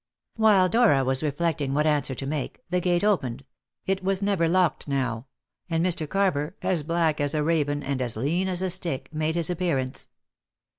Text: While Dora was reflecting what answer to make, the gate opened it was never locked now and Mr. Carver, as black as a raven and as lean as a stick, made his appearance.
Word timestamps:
While 0.35 0.67
Dora 0.67 1.03
was 1.03 1.21
reflecting 1.21 1.75
what 1.75 1.85
answer 1.85 2.15
to 2.15 2.25
make, 2.25 2.63
the 2.71 2.81
gate 2.81 3.03
opened 3.03 3.45
it 3.85 4.03
was 4.03 4.19
never 4.23 4.49
locked 4.49 4.87
now 4.87 5.27
and 5.69 5.85
Mr. 5.85 6.09
Carver, 6.09 6.55
as 6.63 6.81
black 6.81 7.21
as 7.21 7.35
a 7.35 7.43
raven 7.43 7.83
and 7.83 8.01
as 8.01 8.17
lean 8.17 8.47
as 8.47 8.63
a 8.63 8.71
stick, 8.71 9.13
made 9.13 9.35
his 9.35 9.51
appearance. 9.51 10.07